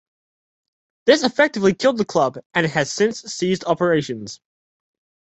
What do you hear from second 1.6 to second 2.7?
killed the club, and